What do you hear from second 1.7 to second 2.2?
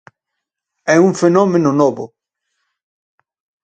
novo.